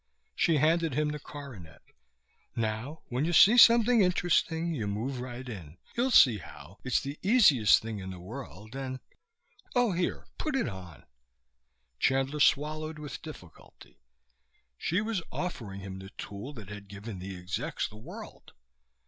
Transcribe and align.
She 0.33 0.57
handed 0.57 0.95
him 0.95 1.09
the 1.09 1.19
coronet. 1.19 1.83
"Now, 2.55 3.03
when 3.09 3.23
you 3.23 3.33
see 3.33 3.55
something 3.55 4.01
interesting, 4.01 4.73
you 4.73 4.87
move 4.87 5.19
right 5.19 5.47
in. 5.47 5.77
You'll 5.95 6.09
see 6.09 6.39
how. 6.39 6.79
It's 6.83 6.99
the 7.01 7.19
easiest 7.21 7.83
thing 7.83 7.99
in 7.99 8.09
the 8.09 8.19
world, 8.19 8.75
and 8.75 8.99
Oh, 9.75 9.91
here. 9.91 10.25
Put 10.39 10.55
it 10.55 10.67
on." 10.67 11.05
Chandler 11.99 12.39
swallowed 12.39 12.97
with 12.97 13.21
difficulty. 13.21 13.99
She 14.75 15.01
was 15.01 15.21
offering 15.31 15.81
him 15.81 15.99
the 15.99 16.09
tool 16.17 16.51
that 16.53 16.69
had 16.69 16.87
given 16.87 17.19
the 17.19 17.37
execs 17.37 17.87
the 17.87 17.97
world. 17.97 18.53